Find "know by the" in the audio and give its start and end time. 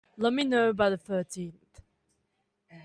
0.43-0.97